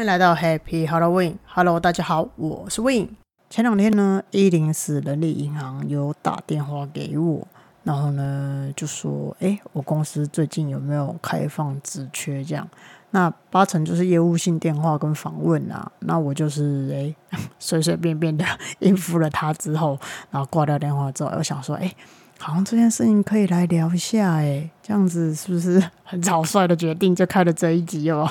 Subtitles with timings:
[0.00, 1.34] 欢迎来到 Happy Halloween。
[1.44, 3.06] Hello，大家好，我是 Win。
[3.50, 7.46] 前两天呢，一零四人力银行有打电话给我，
[7.84, 12.66] 然后呢就说：“哎，我公司最近有没有开放职缺？”这样，
[13.10, 15.92] 那八成就是业务性电话跟访问啊。
[15.98, 18.42] 那我就是哎， 随随便便的
[18.80, 19.98] 应付了他之后，
[20.30, 21.94] 然后挂掉电话之后，又想说：“哎。”
[22.42, 28.26] 好像这件事情可以来聊一下，哎，这样子是不是很草率的决定就开了这一集哦？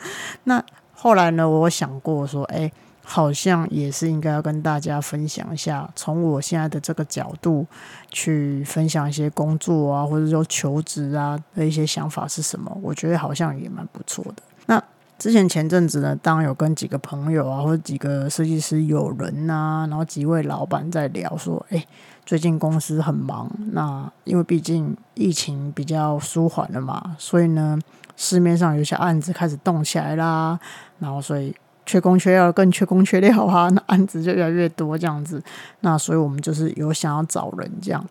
[0.44, 0.62] 那
[1.04, 2.72] 后来呢，我想过说，哎，
[3.02, 7.66] 好像也是应该要跟大家分享一下，从我现在的这个角度
[8.10, 12.74] 去分享一些工作啊，或者说求职啊的一些想法是什么？
[12.80, 14.42] 我觉得好像也蛮不错的。
[14.64, 14.82] 那
[15.18, 21.84] 之前前阵子呢，当然有跟几个朋友啊，或者几个设计师友人呐，然后几位老板在聊说，哎。
[22.26, 27.78] 最近公司很忙，那因为毕竟疫情比较舒缓了嘛，所以呢，
[28.16, 30.58] 市面上有些案子开始动起来啦，
[30.98, 35.42] 然后所以缺工缺料更缺工缺料啊， 那案子就越来越多这样子，
[35.80, 38.02] 那所以我们就是有想要找人这样。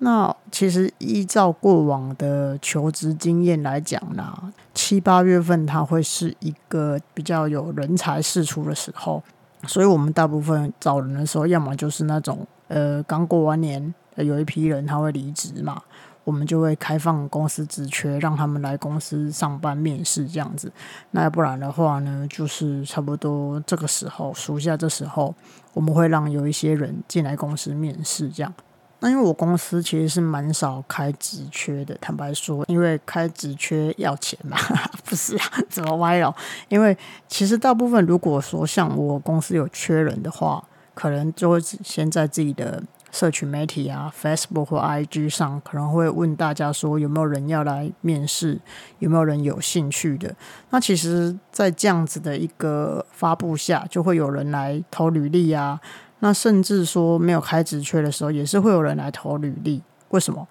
[0.00, 4.36] 那其实依照过往的求职经验来讲呢，
[4.74, 9.22] 七八月份它会是一个比较有人才释出的时候，
[9.66, 12.46] 所以我们大部分找人的时候，要么就是那种。
[12.68, 15.82] 呃，刚过完年，有一批人他会离职嘛，
[16.24, 20.72] 我们就会开放公司职缺，让他们来公司上班面试这样子。
[21.10, 25.34] 那要不然的话呢，就是差不多这个时候，暑假这时候，
[25.74, 28.54] 我们会让有一些人进来公司面试这样。
[29.00, 34.56] 那因为我公司其实是蛮少开职缺的，坦白说，因为开职缺要钱嘛，
[35.04, 35.44] 不是啊？
[35.68, 36.32] 怎么歪了？
[36.68, 40.64] 因为其实大部分如果说像我公司有缺人的话。
[40.94, 48.58] 可能就会先在自己的社群媒体啊，Facebook 或 IG 上，可能会问大家说有没有人要来面试，
[49.00, 50.34] 有没有人有兴趣的。
[50.70, 55.78] 那其实，在这样子的一个发布下，就会有人来投履历啊。
[56.20, 59.82] 那甚至说没有开职缺的时候，也是会有人来投履历。
[60.08, 60.46] 为什么？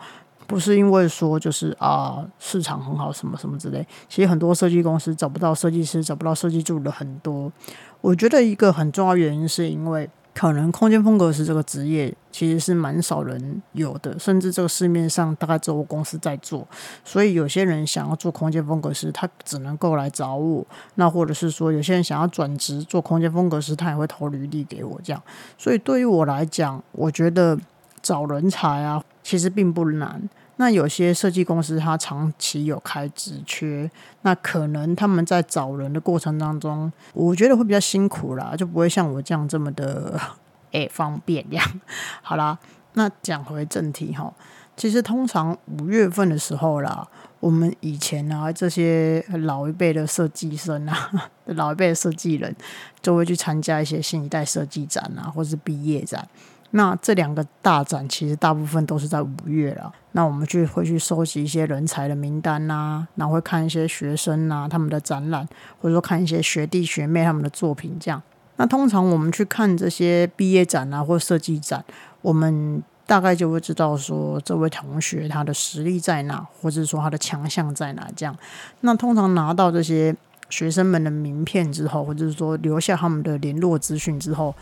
[0.46, 3.88] 不是因为说就是啊市场很好什么什么之类。
[4.09, 7.52] 其实很多设计公司找不到设计师，找不到设计助理的很多。
[8.02, 10.09] 我觉得一个很重要原因是因为。
[10.34, 16.66] 可能空间风格师这个职业其实是蛮少人有的，甚至这个市面上大概只有我公司在做，
[17.03, 20.66] 所以有些人想要做空间风格师，他只能够来找我。
[20.96, 25.22] 那或者是说，有些人想要转职做空间风格师，他也会投履历给我这样。
[25.58, 27.58] 所以对于我来讲，我觉得
[28.02, 30.30] 找人才啊，其实并不难。
[30.61, 33.89] 那有些设计公司，它长期有开职缺，
[34.22, 40.22] 那可能他们在找人的过程当中，我觉得会比较辛苦啦，就不会像我这样这么的
[40.69, 41.81] 诶方便这样。
[42.22, 42.59] 好啦，
[42.94, 44.31] 那讲回正题哈，
[44.77, 47.07] 其实通常五月份的时候啦，
[47.39, 51.09] 我们以前啊这些老一辈的设计生啊，
[51.57, 52.55] 老一辈的设计人，
[53.01, 56.28] 就会去参加一些新一代设计展啊，或是毕业展。
[56.74, 59.92] 那这两个大展其实大部分都是在五月了。
[60.14, 65.48] 那我们去会去收集一些人才的名单呐，然后会看一些学生呐他们的展览，
[65.82, 68.22] 或者说看一些学弟学妹他们的作品这样。
[68.56, 71.84] 那通常我们去看这些毕业展啊或设计展，
[72.22, 78.34] 我们大概就会知道说这位同学他的实力在哪，或者说他的强项在哪这样。
[78.82, 80.16] 那通常拿到这些
[80.50, 84.56] 学生们的名片之后，或者是说留下他们的联络资讯之后。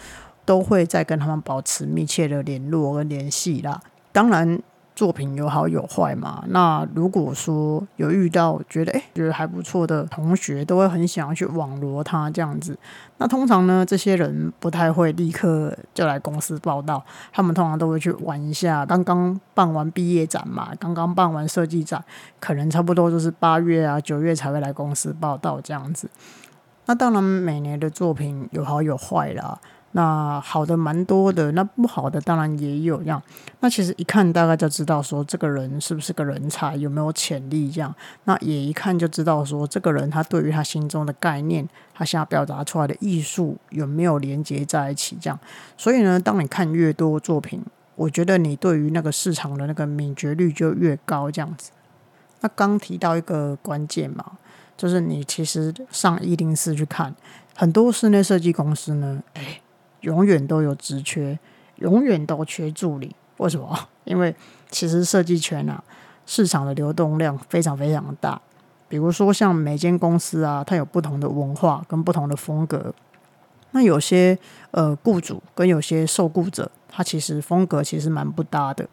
[0.49, 3.79] 都会再跟他们保持密切的联络跟联系啦。
[4.11, 4.59] 当然，
[4.95, 6.43] 作品有好有坏嘛。
[6.47, 12.75] 那如果说有遇到觉得哎觉得还不错的同学，都会很想要去网罗他这样子。
[13.19, 18.83] 那通常呢，这些人不太会立刻就来公司报道，他们通常都会去玩一下。
[18.83, 22.03] 刚刚办完毕业展嘛，刚刚办完设计展，
[22.39, 26.09] 可能差不多就是八月啊九月才会来公司报道这样子。
[26.87, 29.59] 那当然，每年的作品有好有坏啦。
[29.94, 33.19] 那好的蛮多的，那不好的当然也有样。
[33.59, 37.93] 那其实一看大概就知道说这个人是不是个人才，有没有潜力这样。
[38.25, 45.40] 那也一看就知道说这个人他对于他心中的概念，他想要表达出来的艺术有没有连接在一起这样。
[45.75, 47.59] 所以呢，当你看越多作品，
[47.96, 51.72] 我觉得你对于那个市场的那个敏觉率就越高这样子。
[52.41, 54.23] 那刚提到一个关键嘛，
[54.78, 57.16] 就是你其实上一零四去看
[57.55, 59.59] 很多室内设计公司呢，哎。
[60.01, 61.37] 永远都有职缺，
[61.78, 63.16] 永远都缺助理。
[63.37, 63.78] 为什么？
[64.05, 64.35] 因为
[64.69, 65.84] 其实设计圈啊，
[66.25, 68.41] 市场的流动量非常非常大。
[68.87, 72.93] 比如说，像每间公司啊，它有不同的文化跟不同的风格。
[73.72, 74.35] 那有些
[74.72, 78.87] 呃雇主跟有些受雇者，他其实风格其实蛮不搭的。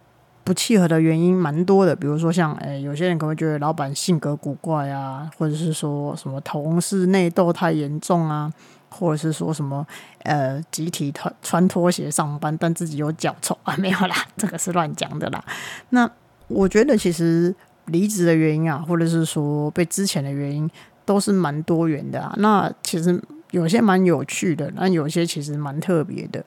[0.45, 8.53] 不契合的原因蛮多的，比如说像，诶，有些人可能会觉得老板性格古怪啊，或者是说什么同事内斗太严重啊，
[8.89, 9.87] 或者是说什么，
[10.23, 15.45] 呃，集体穿穿拖鞋上班，但自己有脚臭啊，没有啦，这个是乱讲的啦。
[15.91, 16.11] 那
[16.49, 17.55] 我觉得其实
[17.87, 20.71] 离职的原因啊，或者是说被之前的原因，
[21.05, 22.35] 都是蛮多元的啊。
[22.39, 26.45] 那其实有些蛮有趣的，那有些其实蛮特别的。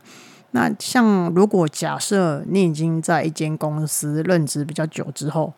[0.52, 5.54] 那像如果假设你已经在一间公司任职比较久之后，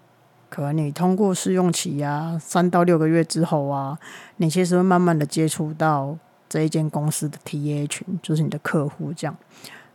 [0.50, 3.98] 可能你通过试用期啊，三到六个月之后啊，
[4.38, 6.18] 你其实会慢慢的接触到
[6.52, 9.34] 这一间公司的 TA 群，就是你的客户这样。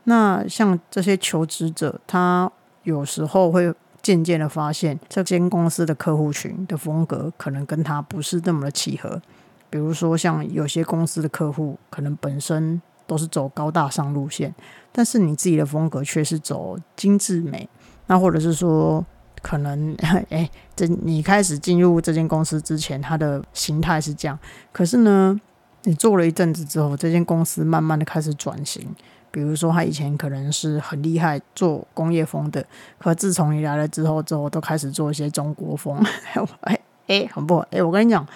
[0.04, 2.50] 那像这些求职者，他
[2.84, 9.20] 有时候会渐渐的发现，这间公司的客户群的风格可能跟他不是那么的契合。
[9.68, 14.54] 比如说，像有些公司的客户可能本身都是走高大上路线。
[14.92, 17.68] 但是你自己的风格却是走精致美，
[18.06, 19.04] 那或者是说，
[19.42, 19.94] 可能
[20.30, 24.38] 哎，这你开始进入这间公司之前，它的形态是这样。
[24.72, 25.38] 可是呢，
[25.84, 28.86] 你做了一阵子之后，这间公司慢慢的开始转型。
[29.30, 32.64] 比如说，他以前可能是很厉害做工业风的，
[32.98, 36.02] 可自从你来了之后，之后都开始做一些中国风。
[36.62, 38.26] 哎哎，很不哎，我跟你讲，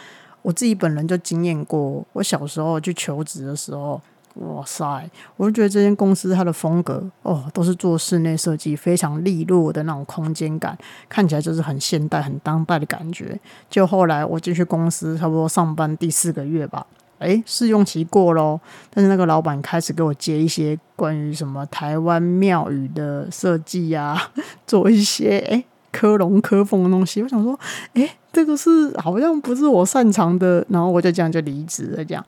[0.42, 4.00] 我自己本人就经验过，我小时候去求职的时候。
[4.34, 5.10] 哇塞！
[5.36, 10.78] 我就觉得这间公司它的风格哦，都是做室内设计，非常利落的那种空间感，
[11.08, 13.38] 看起来就是很现代、很当代的感觉。
[13.68, 16.86] 就后来我进去公司，差不多上班第四个月吧，
[17.20, 18.60] 诶，试用期过咯，
[18.92, 24.30] 但是那个老板开始给我接一些关于什么台湾庙宇的设计啊，
[24.66, 27.22] 做一些诶科龙科凤的东西。
[27.22, 27.58] 我想说，
[27.94, 32.24] 诶，这个是好像不是我擅长的，然后我就这样就离职了，这样。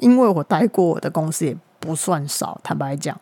[0.00, 3.18] 因为我待过我的公司也不算少，坦白讲，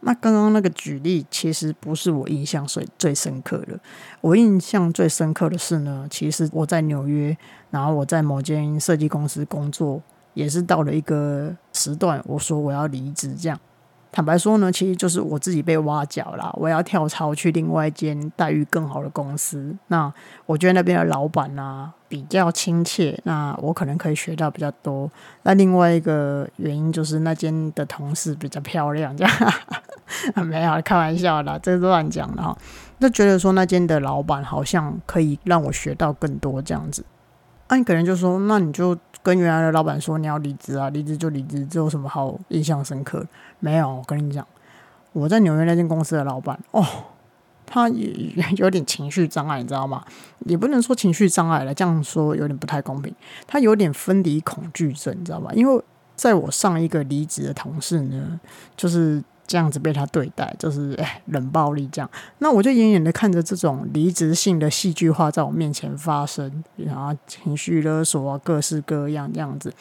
[0.00, 3.78] 那刚刚那个举例其实不是我印象最最深刻的。
[4.20, 7.36] 我印象最深刻的是呢，其实我在纽约，
[7.70, 10.00] 然后我在某间设计公司工作，
[10.34, 13.58] 也是到了一个时段，我说我要离职，这样。
[14.12, 19.72] 坦白说呢，其实就是我自己被挖角了，我要跳槽去另外一间待遇更好的公司。
[19.86, 20.12] 那
[20.46, 25.08] 我觉得那边的老板啊比较亲切，那我可能可以学到比较多。
[25.44, 29.32] 那另外一个原因就是那间的同事比较漂亮，这样
[30.44, 32.56] 没有开玩笑啦，这是乱讲的哈。
[32.98, 37.04] 就觉得说那间的老板好像可以让我学到更多这样子。
[37.68, 38.98] 那你可能就说，那你就。
[39.22, 43.26] 跟原来的老板说你要离职啊，离职就离职，这有什么好印象深刻？
[43.58, 44.46] 没有，我跟你讲，
[45.12, 46.84] 我在纽约那间公司的老板哦，
[47.66, 48.08] 他也
[48.56, 50.04] 有点情绪障碍，你知道吗？
[50.46, 53.14] 也不能说情绪障碍了，这样说有点不太公平。
[53.46, 55.50] 他有点分离恐惧症，你知道吧？
[55.54, 55.82] 因为
[56.16, 58.40] 在我上一个离职的同事呢，
[58.76, 59.22] 就是。
[59.50, 62.08] 这样子被他对待，就是哎冷暴力这样。
[62.38, 69.74] 那我就远远的看着这种离职性的戏剧化在我面前发生，然后情绪勒索啊，各式各样这样子。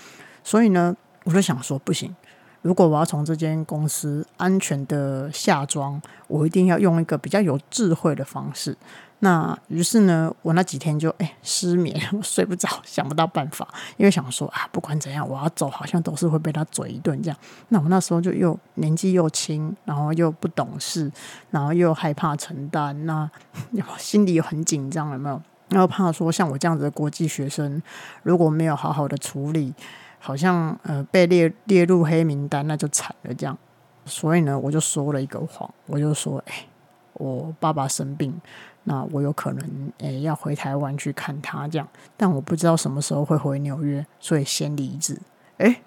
[0.43, 2.15] 所以呢，我就想说，不行，
[2.63, 8.75] 如果我要从这间公司安全的下装，我一定要用一个比较有智慧的方式。
[9.21, 13.67] 那于是呢，我那几天就哎失眠， 我睡不着，想不到办法，
[13.97, 17.37] 因为想说啊，不管怎样，我要走，好像都是会被他嘴一顿这样。
[17.67, 21.11] 那我那时候就又年纪又轻，然后又不懂事，
[21.51, 23.29] 然后又害怕承担，那
[23.99, 25.41] 心里又很紧张，有没有？
[25.67, 27.81] 然后怕说像我这样子的国际学生，
[28.23, 29.73] 如果没有好好的处理，
[30.17, 33.57] 好像呃被列列入黑名单，那就惨了这样。
[34.05, 36.65] 所以呢，我就说了一个谎，我就说，哎，
[37.13, 38.33] 我爸爸生病。
[38.85, 45.19] 那我有可能诶要回台湾去看他这样，但我不知道什么时候会回纽约，所以先离职。
[45.57, 45.81] 诶，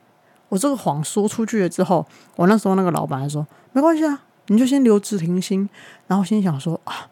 [0.49, 2.07] 我这个谎说出去了之后，
[2.37, 5.69] 我那时候那个老板说没关系啊，你就先留职停薪。
[6.07, 7.09] 然后心想说啊，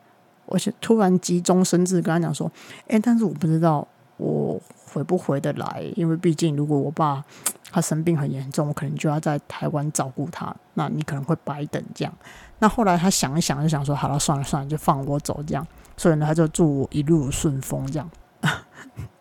[0.46, 2.50] 我就突然急中生智跟他讲说，
[2.88, 3.86] 诶，但是我不知道
[4.18, 4.60] 我
[4.92, 7.24] 回不回得来，因为毕竟如果我爸
[7.72, 12.12] 他生病很严重，我可能就要在台湾照顾他，那你可能会白等这样。
[12.60, 18.08] 那后来他想一想，就想说：“好了，算了算了，就放我走这样。”所以呢，他就祝我一路顺风这样。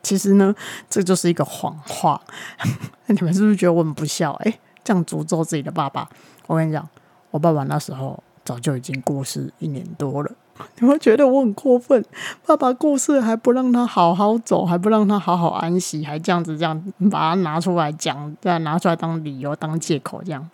[0.04, 0.54] 其实呢，
[0.90, 2.22] 这就是一个谎话。
[3.08, 4.34] 你们是不是觉得我很不孝？
[4.44, 6.08] 哎，这样诅咒自己的爸爸。
[6.48, 6.88] 我跟你讲，
[7.32, 10.32] 我爸爸那时候早就已经过世一年多了。
[10.80, 12.04] 你们觉得我很过分？
[12.46, 20.50] 爸爸过世还不让他好好走，还不让他好好安息，还这样子这样把他拿出来讲，再拿出来当理由、当借口这样。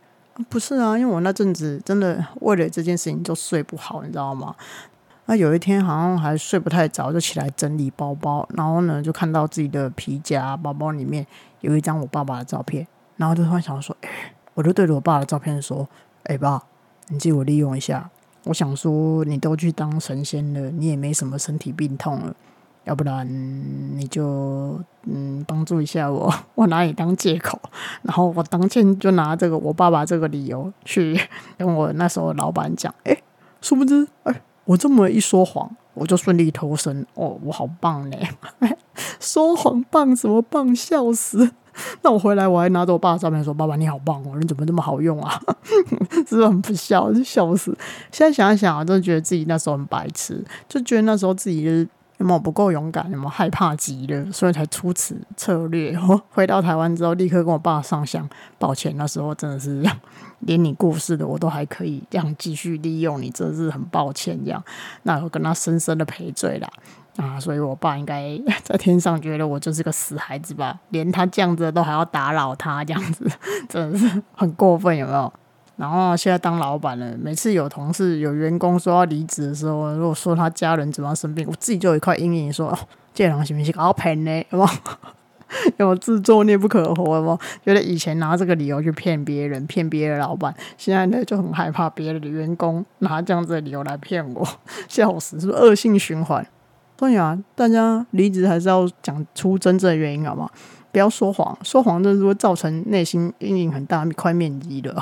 [0.50, 4.54] 不是啊，因为我那阵子真的为了这件事情就睡不好，你知道吗？
[5.28, 11.26] 那有一天好像还睡不太着，就起来整理包包，然后呢就看到自己的皮夹包包里面
[11.62, 12.86] 有一张我爸爸的照片，
[13.18, 14.10] 然后就突然想说，哎，
[14.54, 15.88] 我就对着我爸的照片说，
[16.26, 16.62] 哎爸，
[17.08, 18.10] 你借我利用一下，
[18.44, 22.36] 我想说，你都去当神仙了，你也没什么身体病痛了，
[22.86, 23.28] 要不然
[23.98, 27.60] 你就嗯帮助一下我， 我拿你当借口，
[28.04, 31.20] 然后我当天就拿这个我爸爸这个理由去
[31.58, 33.16] 跟我那时候老板讲，哎，
[33.62, 38.18] 殊不知，哎，我这么一说谎，我就顺利脱身，哦，我好棒呢，
[39.20, 41.52] 说谎棒什么棒，笑死。
[42.04, 45.38] 那我回来，我还拿着我爸的照片说：“爸爸你好棒哦，你怎么这么好用啊？”
[46.26, 47.12] 是不是很不孝？
[47.12, 47.78] 就笑死！
[48.14, 51.86] 现在想一想啊，真的觉得自己那时候很白痴，就觉得那时候自己就是
[52.18, 55.98] 有没有不够勇敢，有没有害怕极了，所以才出此策略。
[56.32, 59.84] 回到台湾之后，立刻跟我爸上香，抱歉，那时候真的是
[60.40, 64.64] 连你过世的我都还可以这样继续利用你，真的是很抱歉这样。
[65.04, 66.70] 那我跟他深深的赔罪啦。
[67.18, 70.78] 啊，所以我爸应该在天上觉得我就是个死孩子吧？
[70.90, 73.26] 连他这样子都还要打扰他，这样子
[73.70, 75.34] 真的是很过分，有没有？
[75.78, 82.80] 然后现在当老板了，每次有同事、有员工说要离职的时候，如果说他家人怎么样生病，我自己就有一块阴影，说哦，
[83.14, 83.74] 这人行不行？
[83.76, 84.44] 好骗呢？
[84.52, 84.68] 有有？
[85.78, 87.38] 有自作孽不可活吗？
[87.64, 94.48] 觉得以前拿这个理由去骗别人、骗别的老板，现在呢就很害怕别人的员工拿这样子的理由来骗我，
[94.88, 95.40] 笑死！
[95.40, 96.46] 是不是恶性循环？
[96.98, 100.50] 所以啊，大家离职还是要讲出真正的原因，好吗？
[100.92, 104.96] 不要说谎，说谎这是会造成内心阴影很大一块面积的。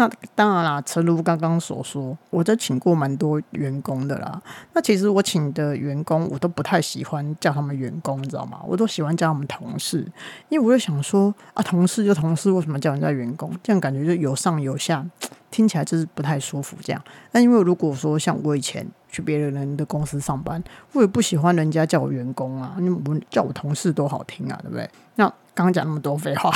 [0.00, 4.40] 那当然啦，诚如刚刚所说，我在请过蛮多员工的啦。
[4.72, 8.60] 那其实我请的员工，我都不太喜欢叫他们员工，你知道吗？
[8.64, 10.06] 我都喜欢叫他们同事，
[10.48, 13.52] 因为我就想说啊，同事就同事，为什么叫人家员工？
[13.62, 15.04] 这样感觉就有上有下，
[15.50, 16.76] 听起来就是不太舒服。
[16.80, 17.02] 这样，
[17.32, 18.86] 那因为如果说像我以前。
[19.10, 20.62] 去别人的公司上班，
[20.92, 24.86] 我也不喜欢人家叫我员工啊，因为我叫我同事多好听啊，对不对？
[25.14, 25.24] 那
[25.54, 26.52] 刚刚讲那么多废话，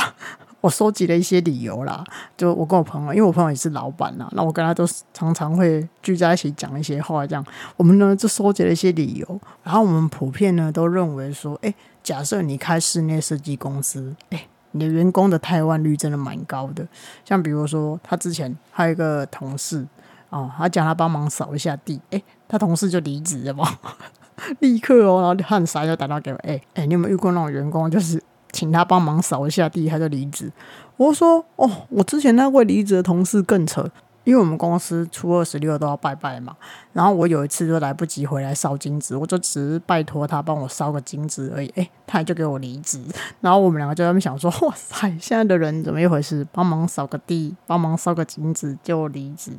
[0.63, 2.01] 我收集了一些理由啦。
[2.37, 9.41] 就我跟我朋友，因为我朋友也是老板呐，那我跟他都常常会聚在一起讲一些话，这样我们呢就收集了一些理由。
[9.61, 16.87] 然后我们普遍呢都认为说，哎，假设你开室内设计公司，哎，你的员工的汰换率真的蛮高的。
[17.25, 19.85] 像比如说，他之前还有一个同事。
[20.29, 23.69] 哦，他叫他帮忙扫一下地，哎，他同事就离职了嘛，
[24.61, 28.19] 立刻哦，然后汗傻就打电话给我，哎哎，你有没有遇过那种员工，就是
[28.53, 30.49] 请他帮忙扫一下地，他就离职？
[30.95, 33.85] 我说哦，我之前那位离职的同事更扯，
[34.23, 36.55] 因为我们公司初二十六都要拜拜嘛，
[36.93, 43.01] 然后我有一次就来不及回来烧金纸，我就只是拜托他帮我烧个金纸而已，哎，他就给我离职，
[43.41, 46.45] 然后我们两个就在那边想说，哇塞，现在的人怎么一回事？
[46.51, 49.51] 帮忙扫个地，帮忙烧个金纸就离职。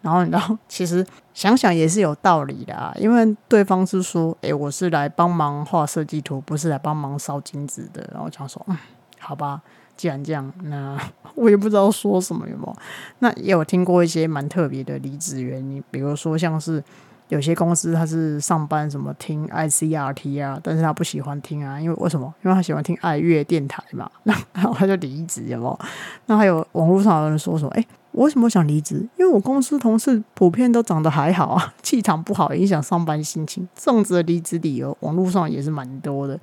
[0.00, 8.76] 然后，然后其实想想也是有道理的啊，因为对方是说：“哎，我是来帮忙画设计图，不是来帮忙烧金子的。”然后讲说：“嗯，
[9.18, 9.60] 好吧，
[9.96, 10.96] 既然这样，那
[11.34, 12.76] 我也不知道说什么，有没有？
[13.18, 16.82] 那也有听过一些蛮特别的离职原因，比如说像是
[17.28, 22.32] 有些公司他是上班什么听 ICRT 啊，但是他不喜欢听啊，因为为什么？
[22.44, 25.78] 因为他喜欢听爱乐电台嘛，那然后他就离职，有没有？
[26.26, 27.70] 那还有网络上有人说什么？
[27.72, 27.84] 哎。
[28.18, 28.96] 我为什么想离职？
[29.16, 33.66] 因为我公司同事普遍都长得还好啊， 气场不好，影响上班心情。
[33.76, 36.36] 这种子的离职理由，网络上也是蛮多的。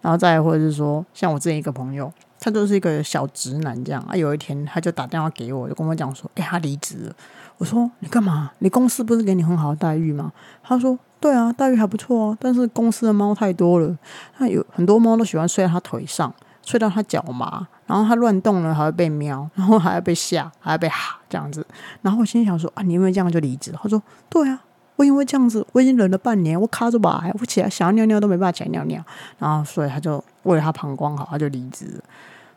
[0.00, 4.16] 然后再或者是说，像我之前一个朋友，他就是一个小直男这样啊。
[4.16, 7.14] 有一天他就打电话给我，就跟我讲说：“哎，他离职了。”
[7.58, 8.52] 我说：“你干嘛？
[8.60, 10.32] 你公司不是给你很好的待遇吗？”
[10.64, 13.94] 他说：“对啊，待遇还不错啊，但是公司的猫太多了，
[14.38, 16.32] 那有很多猫都喜欢睡在他腿上。”
[16.64, 21.66] 睡到他脚麻，然后他乱动了还会被瞄， 然后还要被吓，还要被哈这样子。
[22.02, 23.72] 然后我心想说啊，你因为这样就离职？
[23.82, 24.62] 他说对啊，
[24.96, 29.02] 我因为这样子，我已经忍了半年，我卡着吧，我起来想要尿尿都没办法起来尿尿。
[29.38, 31.86] 然后所以他就为了他膀胱好，他就离职。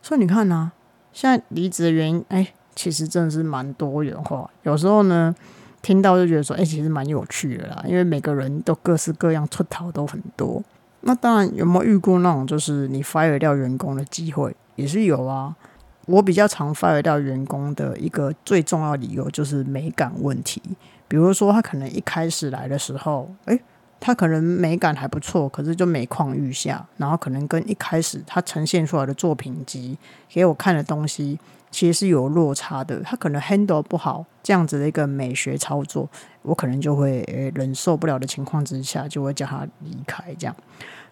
[0.02, 0.72] 所以你看呢，
[1.14, 4.50] 现在离职的原因，哎，其实真的是蛮多元化。
[4.64, 5.34] 有时候呢，
[5.82, 10.62] 听到就觉得说，哎，其实蛮有趣的啦，因为每个人都各式各样出逃都很多。
[11.02, 14.56] 那当然，有没有遇过那种就是你 fire 掉员工的机会？
[14.82, 15.56] 也是有啊。
[16.08, 20.62] 我比较常 fire 掉员工的一个最重要理由就是美感问题。
[21.08, 23.62] 比如说，他可能一开始来的时候，诶，
[24.00, 29.98] 他可能美感还不错，可是就每况愈下，然后可能跟一开始他呈现出来的作品集
[30.28, 31.40] 给我看的东西。
[31.70, 36.10] 其实是有落差的，他可能 handle 不好这样子的一个美学操作，
[36.42, 37.24] 我可能就会
[37.56, 40.36] 忍受不了的情况之下，就会叫他离开。
[40.38, 40.54] 这样，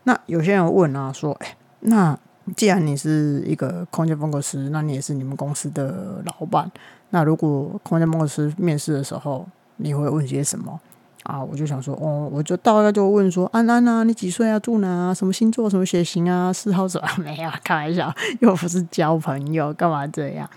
[0.04, 2.20] 那有些人问啊，说，哎，那
[2.56, 6.72] 既然你是一个空间风格师，那你也是你们公司的老板，
[7.12, 10.80] 那如果空间风格师面试的时候，你会问些什么？
[11.24, 14.58] 啊，我就想说，哦，我就大概就问说，安安啊，你几岁啊？
[14.58, 15.14] 住哪啊？
[15.14, 15.70] 什么星座？
[15.70, 16.52] 什么血型啊？
[16.52, 17.08] 嗜好什么？
[17.24, 20.50] 没有，开玩笑，又不是交朋友，干嘛这样？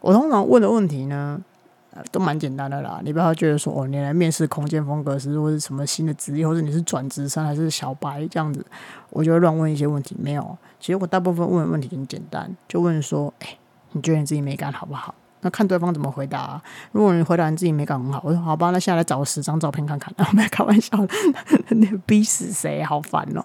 [0.00, 1.40] 我通常问的问题呢，
[2.10, 3.00] 都蛮简单的啦。
[3.04, 8.64] 你不要觉得说哦，你来面试空间风格师，或者什么新的职业，或者你是转职生还是小白这样子，
[9.10, 10.16] 我就会乱问一些问题。
[10.18, 13.58] 没有，其实我大部分问的问题很简单，就问说，哎，
[13.92, 15.14] 你觉得你自己美感好不好？
[15.42, 16.60] 那看对方怎么回答。
[16.92, 20.12] 如果你回答你自己美感很好，我说好吧，那下来找十张照片看看。
[20.18, 20.90] 然后没有开玩笑，
[21.70, 22.82] 你逼死谁？
[22.84, 23.42] 好烦哦。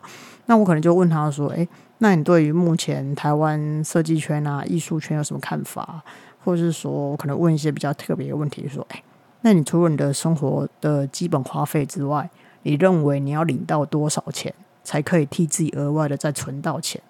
[0.47, 1.65] 那我可能就问他说：“哎，
[1.99, 6.03] 那你对于目前台湾设计圈啊、艺术圈有什么看法？
[6.45, 9.03] 或是说我可能问一些比较特别的问题，说：哎，
[9.41, 12.29] 那你除了你的生活的基本花费之外，
[12.61, 17.01] 你认为你要领到多少钱才可以替自己额外的再存到钱？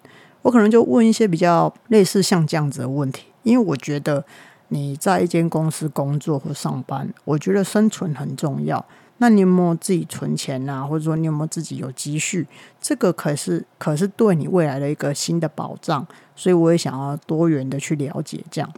[0.42, 4.24] 我可能就问一些比较类似像这样子的问题，因为我觉得。”
[4.70, 8.84] 你在一间公司工作或上班，我觉得生存很重要。
[9.18, 10.82] 那你有没有自己存钱啊？
[10.82, 12.44] 或者说你有没有自己有积蓄？
[12.80, 16.04] 这个可是可是对你未来的一个新的保障。
[16.34, 18.68] 所以我也想要多元的去了解这样。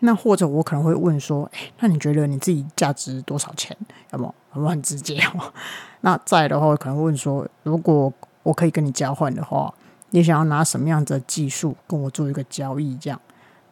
[0.00, 3.76] 那或者我可能会问说：哎，那你觉得你自己价值多少钱？
[4.12, 5.52] 要么有没有很直接哦？
[6.02, 9.72] 那在的话，可能问说：如果我可以跟你交换的话，
[10.10, 12.96] 你想要拿什么样的技术跟我做一个交易？
[12.98, 13.18] 这样。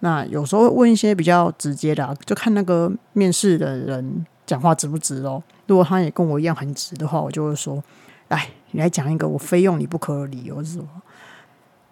[0.00, 5.40] 那有时候问一些比较直接的，就看那个面试的人讲话直不直哦。
[5.66, 7.82] 如果他也跟我一样很直的话，我就会说
[8.28, 10.88] ：“来，你来讲一个我非用你不可的理由是什么？”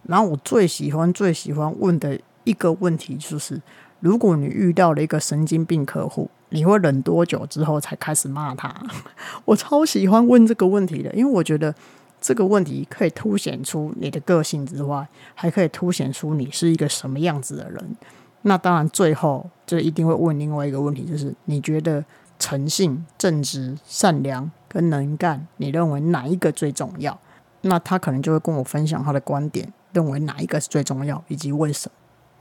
[0.08, 3.60] 然后我最喜欢最喜欢问的一个问题就是：
[4.00, 8.74] 如果你遇到了一个神经病客户，你会忍多久之后才开始骂他？
[9.46, 11.74] 我超喜欢问这个问题的，因为我觉得。
[12.22, 17.96] 这个问题可以凸显出你的个性之外，还可以凸显出你是一个什么样子的人。
[18.42, 22.04] 那当然，最后就一定会问另外一个问题，就是你觉得
[22.38, 27.18] 诚信、正直、善良跟能干，你认为哪一个最重要？
[27.62, 31.94] 那他可能就会跟我分享他的观点，认为哪一个是最重要，以及为什么。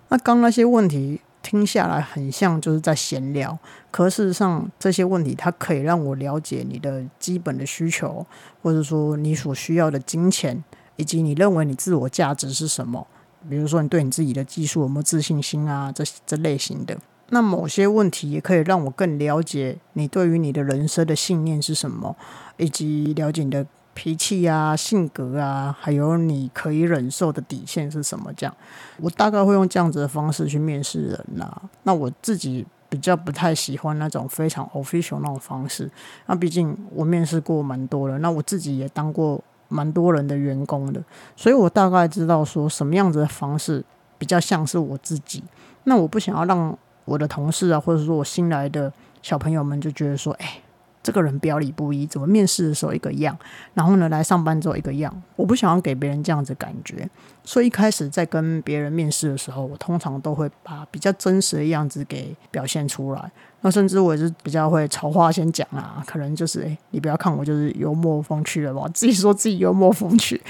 [0.10, 1.22] 那刚那些问题。
[1.42, 3.58] 听下来很像就是在闲聊，
[3.92, 8.26] 可事实上这些问题它可以让我了解你的基本的需求，
[8.62, 10.64] 或者说你所需要的金钱，
[10.98, 13.08] 以及你认为你自我价值是什么。
[13.50, 16.98] 比如说你对你自己的技术有没有自信心啊，这这类型的。
[17.30, 22.16] 那某些问题也可以让我更了解你对于你的人生的信念是什么，
[22.58, 23.66] 以及了解你的。
[24.00, 28.32] 脾气啊，性格啊，还有你可以忍受的底线是什么？
[28.32, 28.56] 这样，
[29.02, 31.62] 我大概会用这样子的方式去面试人呐。
[31.84, 35.92] 那我自己比较不太喜欢那种非常 official 那种方式。
[36.28, 41.04] 那毕竟我面试过蛮多了，那我自己也当过蛮多人的员工的，
[41.36, 43.84] 所以我大概知道说什么样子的方式
[44.18, 45.44] 比较像是我自己。
[45.84, 50.62] 那我不想要让我的同事啊，或者说我新来的小朋友们就觉得说，哎。
[51.02, 53.38] 这个人表里不一，怎么面试的时候一个样，
[53.74, 57.10] 然后呢来上班之后一个样，我不想要给别人这样子感觉，
[57.44, 63.32] 所以一开始在跟别人面试的时候，我通常都会把比较真实的样子给表现出来。
[63.62, 70.42] 那甚至我也是比较会朝话先讲啊，可能就是诶，你不要看我就是幽默风趣了吧，自己说自己幽默风趣。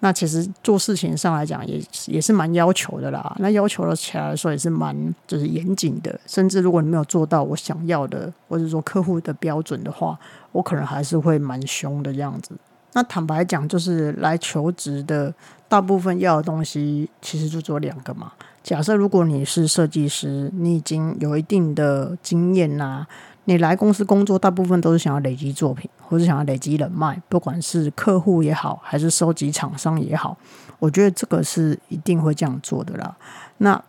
[0.00, 3.34] 那其实做事情上来讲，也也是蛮要求的啦。
[3.38, 4.94] 那要求的起来说也是蛮
[5.26, 6.20] 就是严谨的。
[6.26, 10.18] 甚至如果你没有做到我想要的，或者说客户的标准的话，
[10.52, 12.54] 我可能还是会蛮凶的这样子。
[12.92, 15.32] 那坦白讲，就是来求职的
[15.68, 18.32] 大部分要的东西，其实就做两个嘛。
[18.62, 23.06] 假设如果你是设计师，你已经有一定的经验啦。
[23.46, 30.36] 你来公司工作，大部分都是想要累积作品，或是想要累积人脉，不管是客户也好，还是收集厂商也好，
[30.78, 33.16] 我觉得这个是一定会这样做的啦。
[33.58, 33.80] 那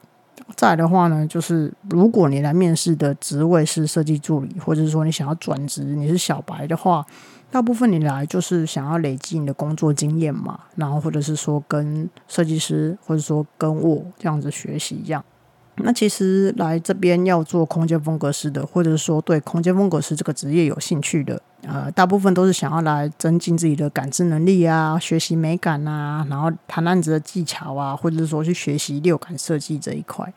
[0.56, 7.04] 再的话呢，就是如果你来面试的职位是设计助理，或者是说你想要转职，你是小白的话，
[7.50, 15.26] 大部分你来就是想要累积你的工作经验嘛，然后或者是说跟设计师，或者说跟我这样子学习一样。
[15.78, 30.34] 那其实来这边要做空间风格师的，或者是说对空间风格师这个职业有兴趣的，呃，大部分都是想要来增进自己的感知能力啊，学习美感啊，然后谈案子的技巧啊，或者是说去学习六感设计这一块。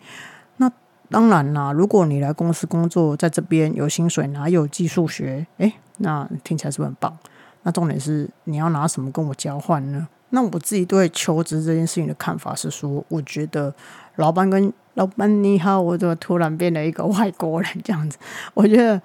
[0.58, 0.70] 那
[1.08, 7.16] 当然啦，如果你来公司工作，在这边有薪水拿，有技术学，诶，那听起来是不是很棒？
[7.62, 10.06] 那重点是你要拿什么跟我交换呢？
[10.30, 13.74] 那我自己对求职这件事情的看法是说，我觉得
[14.16, 18.18] 老板跟老板你好，我怎么突然变了一个外国人这样子？
[18.54, 19.00] 我觉得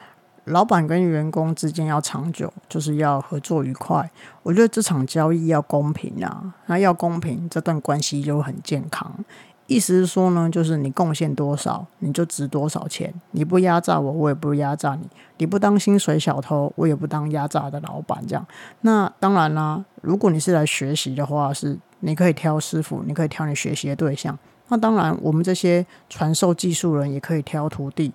[0.46, 4.10] 老板跟员工之间要长久，就是要合作愉快。
[4.44, 9.12] 我觉得这场交易要公平啊，那要公平，这段关系就很健康。
[9.68, 13.12] 意思是说呢，就是你贡献多少，你就值多少钱。
[13.32, 18.24] 你不压榨我，我也不压榨你；你不当薪水小偷，我也不当压榨的老板。
[18.28, 18.46] 这样，
[18.82, 19.84] 那当然啦。
[20.02, 24.38] 如果你是来学习的话，是你可以挑师傅，你可以挑你学习的对象。
[24.68, 28.12] 那当然，我们这些传授技术人也可以挑徒弟。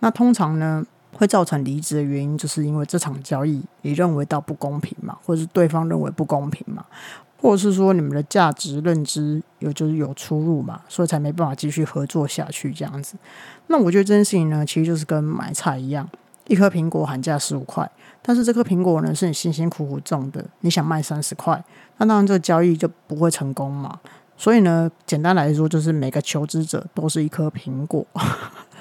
[0.00, 6.84] 那通常呢，会造成离职的原因，就是因为这场交易你认为到不公平嘛，或者是对方认为不公平嘛，
[7.40, 13.16] 或者是说你们的价值认知有就是有出入嘛，所以才没办法继续合作下去这样子。
[13.66, 16.08] 那我觉得这件事情呢，其实就是跟买菜一样，
[16.48, 17.88] 一颗苹果喊价十五块，
[18.22, 21.62] 但是这颗苹果呢是你辛辛苦苦种的，你想卖三十块，
[21.98, 24.00] 那当然这个交易就不会成功嘛。
[24.42, 28.04] 所以呢，简单来说就是每个求职者都是一颗苹果。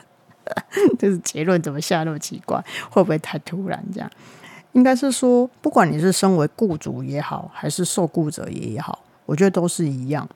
[0.97, 2.59] 这是结论，怎么下那么奇怪？
[2.89, 3.79] 会不会太突然？
[3.93, 4.09] 这样
[4.71, 10.27] 应该是说，不管你是身为雇主也好，还是受雇者也好，我觉得都是一样，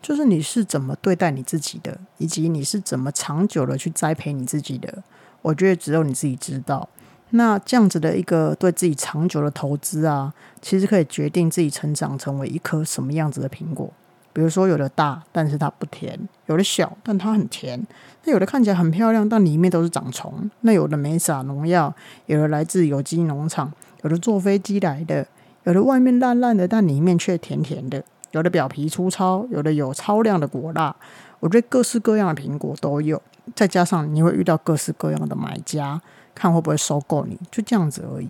[0.00, 5.02] 就是你是怎么对待你自己的，以及你是怎么长久的去栽培你自己的，
[5.42, 6.88] 我觉得只有你自己知道。
[7.30, 13.92] 那这样子的一个对自己长久的投资啊，其实可以决定自己成长成为一颗什么样子的苹果。
[14.38, 17.84] 比如说，有的大，但是它不甜；有的小，但它很甜。
[18.22, 20.48] 那有的看起来很漂亮，但里面都是长虫。
[20.60, 21.92] 那有的没撒农药，
[22.26, 23.72] 有的来自有机农场，
[24.04, 25.26] 有的坐飞机来的，
[25.64, 28.00] 有的外面烂烂的，但里面却甜甜的。
[28.30, 30.94] 有的表皮粗糙，有的有超亮的果蜡。
[31.40, 33.20] 我觉得各式各样的苹果都有，
[33.56, 36.00] 再加上你会遇到各式各样的买家，
[36.32, 38.28] 看会不会收购你，就这样子而已。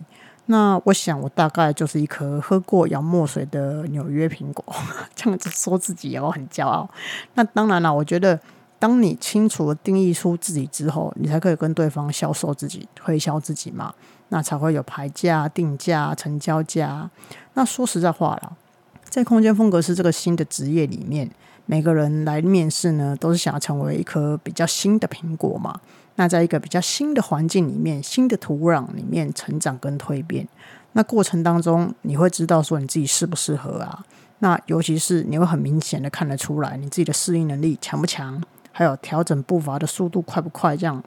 [0.51, 4.65] 那我想，我大概就是一颗喝过洋墨水的纽约苹果，
[5.15, 6.89] 这样子说自己也很骄傲。
[7.35, 8.39] 那当然了，我觉得
[8.79, 13.93] 当你清楚的定义出自己之后，你才可以跟对方销售自己、推销自己嘛，
[14.29, 17.07] 那才会有牌价、定价、成交价。
[17.53, 18.57] 那说实在话了，
[19.07, 21.29] 在空间风格是这个新的职业里面，
[21.67, 25.79] 每个人来面试呢，都是想要成为一颗比较新的苹果嘛。
[26.19, 30.45] 那在一个比较新的环境里面、新的土壤里面成长跟蜕变，
[30.91, 34.03] 那过程当中你会知道说你自己适不适合啊？
[34.39, 40.75] 那尤其是你会很明显的看得出来你自己的适应能力强不强，还有调整步伐的速度快不快？
[40.75, 41.01] 这样，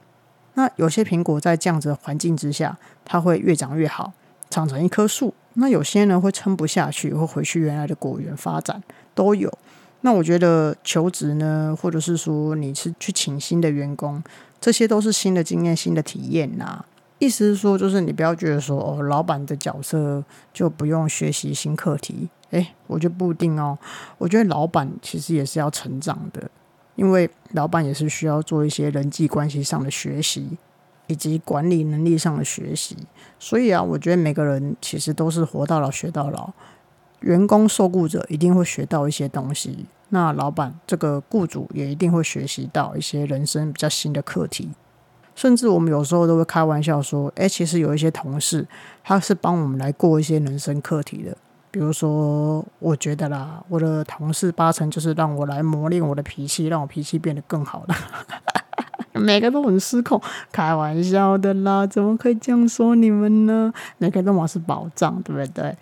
[0.54, 4.14] 那有些苹果在这样子的环境之下，它会越长越好，
[4.48, 8.82] 长成一棵树；那有些人会撑不下去，会回去原来的果园发展，
[9.14, 9.52] 都有。
[10.02, 14.22] 那我觉得求职呢，或者是说你是去请新的员工。
[14.60, 16.84] 这些都是新的经验、新的体验呐。
[17.18, 22.28] 意思是说，就是你不要觉得说，哦，老板的角色就不用学习新课题。
[22.50, 23.78] 诶，我就不一定哦。
[24.18, 26.50] 我觉得老板其实也是要成长的，
[26.96, 30.58] 因为老板也是需要做一些人际关系上的学习，
[31.06, 32.96] 以及管理能力上的学习。
[33.38, 36.52] 所以啊，我觉得每个人其实都是活到老学到老。
[37.22, 39.86] 员工受雇者一定会学到一些东西。
[40.10, 44.70] 那老板这个雇主也一定会学习到一些人生比较新的课题，
[45.34, 48.66] 甚至我们有时候都会开玩笑说：“哎，其实有一些同事
[49.02, 51.36] 他是帮我们来过一些人生课题的。”
[51.72, 57.96] 比如说，我觉得啦，我的同事八成就是让我来磨练我的脾气，让我脾气变得更好了。
[59.18, 60.20] 每个都很失控，
[60.52, 63.72] 开玩笑的啦，怎么可以这样说你们呢？
[63.96, 65.74] 每个都我是宝藏，对不对？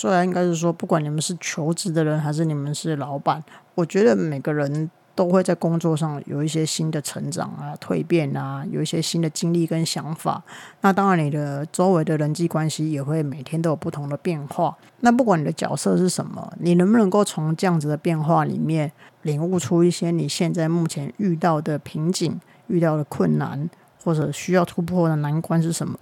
[0.00, 3.42] 虽然应该是说，不管你们是求职的人还是你们是老板，
[3.74, 10.40] 我觉得每个人都会在工作上有一些新的成长啊、蜕变啊，有一些新的经历跟想法。
[10.82, 14.72] 那当然，你的周围的人际关系也会每天都有不同的变化。
[15.00, 23.68] 那不管你的角色是什么，你能不能够从这样子的变化里面领悟出一些你现在目前遇到的瓶颈、遇到的困难，
[24.04, 25.98] 或者需要突破的难关是什么？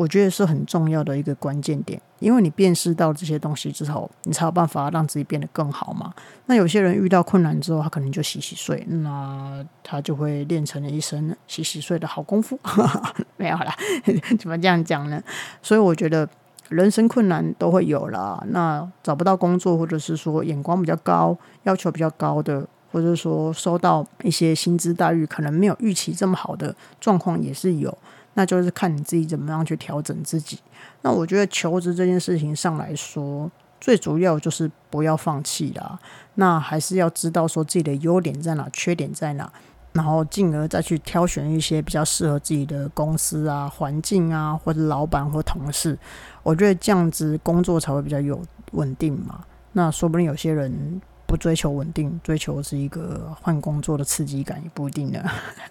[0.00, 6.14] 我觉得是很重要的一个关键点，因为你辨识到这些东西之后，你才有办法让自己变得更好嘛。
[6.46, 12.58] 那有些人遇到困难之后，他可能就洗洗睡，那他就会练成了一身洗洗睡的好功夫。
[13.36, 13.76] 没有啦，
[14.40, 15.22] 怎么这样讲呢？
[15.60, 16.26] 所以我觉得
[16.70, 18.42] 人生困难都会有啦。
[18.48, 27.98] 那找不到工作，或者是说眼光比较高、要求比较高的，或者说收到一些薪资待遇可能没有预期这么好的状况，也是有。
[28.34, 30.58] 那就是看你自己怎么样去调整自己。
[31.02, 35.98] 那我觉得求职这件事情上来说，最主要就是不要放弃啦。
[36.34, 39.50] 那还是要知道说自己的优点在哪，缺点在哪，
[39.92, 45.98] 然后进而再去挑选一些比较适合自己的公司啊、环境啊，或者老板或同事。
[46.42, 48.40] 我觉得这样子工作才会比较有
[48.72, 49.44] 稳定嘛。
[49.72, 51.00] 那说不定有些人。
[51.30, 55.24] 不追求稳定，追求是一个换工作的刺激感，也不一定的。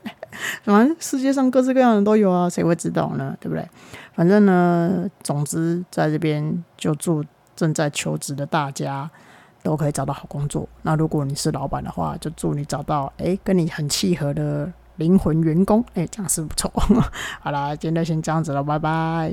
[0.63, 3.35] 反正世界上各式各样的都有啊，谁会知道呢？
[3.41, 3.67] 对不对？
[4.15, 7.21] 反正呢，总之在这边就祝
[7.57, 9.11] 正在求职的大家
[9.61, 10.65] 都可以找到好工作。
[10.83, 15.83] 那如果你是老板的话，就祝你找到哎跟你很契合的灵魂员工。
[15.93, 16.71] 哎，这样是不错。
[17.43, 19.29] 好啦，今天就先这样子了，拜拜。